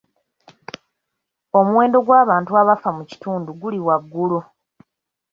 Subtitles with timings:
[1.59, 4.39] Omuwendo gw'abantu abafa mu kitundu guli waggulu.